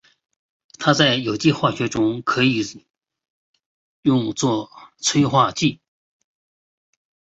[0.79, 2.63] 它在有机化学中可以
[4.01, 5.79] 用作催化剂。